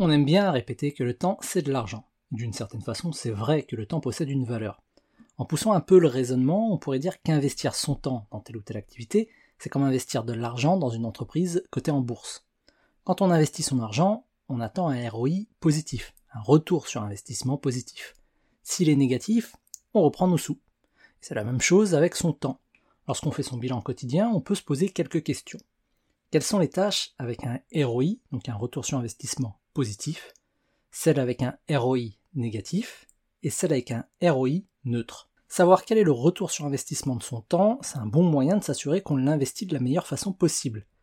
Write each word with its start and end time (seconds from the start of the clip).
On 0.00 0.12
aime 0.12 0.24
bien 0.24 0.52
répéter 0.52 0.92
que 0.92 1.02
le 1.02 1.12
temps 1.12 1.38
c'est 1.40 1.62
de 1.62 1.72
l'argent. 1.72 2.06
D'une 2.30 2.52
certaine 2.52 2.82
façon, 2.82 3.10
c'est 3.10 3.32
vrai 3.32 3.64
que 3.64 3.74
le 3.74 3.84
temps 3.84 3.98
possède 3.98 4.30
une 4.30 4.44
valeur. 4.44 4.80
En 5.38 5.44
poussant 5.44 5.72
un 5.72 5.80
peu 5.80 5.98
le 5.98 6.06
raisonnement, 6.06 6.72
on 6.72 6.78
pourrait 6.78 7.00
dire 7.00 7.20
qu'investir 7.20 7.74
son 7.74 7.96
temps 7.96 8.28
dans 8.30 8.38
telle 8.38 8.58
ou 8.58 8.62
telle 8.62 8.76
activité, 8.76 9.28
c'est 9.58 9.70
comme 9.70 9.82
investir 9.82 10.22
de 10.22 10.32
l'argent 10.32 10.76
dans 10.76 10.90
une 10.90 11.04
entreprise 11.04 11.64
cotée 11.72 11.90
en 11.90 12.00
bourse. 12.00 12.46
Quand 13.02 13.22
on 13.22 13.32
investit 13.32 13.64
son 13.64 13.80
argent, 13.80 14.24
on 14.48 14.60
attend 14.60 14.88
un 14.88 15.10
ROI 15.10 15.30
positif, 15.58 16.14
un 16.32 16.42
retour 16.42 16.86
sur 16.86 17.02
investissement 17.02 17.56
positif. 17.56 18.14
S'il 18.62 18.90
est 18.90 18.94
négatif, 18.94 19.56
on 19.94 20.02
reprend 20.02 20.28
nos 20.28 20.38
sous. 20.38 20.60
C'est 21.20 21.34
la 21.34 21.42
même 21.42 21.60
chose 21.60 21.96
avec 21.96 22.14
son 22.14 22.32
temps. 22.32 22.60
Lorsqu'on 23.08 23.32
fait 23.32 23.42
son 23.42 23.56
bilan 23.56 23.80
quotidien, 23.80 24.30
on 24.32 24.40
peut 24.40 24.54
se 24.54 24.62
poser 24.62 24.90
quelques 24.90 25.24
questions. 25.24 25.58
Quelles 26.30 26.44
sont 26.44 26.60
les 26.60 26.70
tâches 26.70 27.14
avec 27.18 27.42
un 27.42 27.58
ROI, 27.74 28.18
donc 28.30 28.48
un 28.48 28.54
retour 28.54 28.84
sur 28.84 28.96
investissement 28.98 29.58
celles 30.90 31.20
avec 31.20 31.42
un 31.42 31.56
ROI 31.70 32.16
négatif 32.34 33.06
et 33.42 33.50
celles 33.50 33.72
avec 33.72 33.90
un 33.90 34.04
ROI 34.22 34.62
neutre 34.84 35.30
Savoir 35.50 35.84
quel 35.84 35.96
est 35.96 36.04
le 36.04 36.12
retour 36.12 36.50
sur 36.50 36.66
investissement 36.66 37.16
de 37.16 37.22
son 37.22 37.40
temps, 37.40 37.78
c'est 37.82 37.96
un 37.96 38.06
bon 38.06 38.22
moyen 38.22 38.58
de 38.58 38.64
s'assurer 38.64 39.00
qu'on 39.00 39.16
l'investit 39.16 39.64
de 39.64 39.72
la 39.72 39.80
meilleure 39.80 40.06
façon 40.06 40.32
possible. 40.32 40.86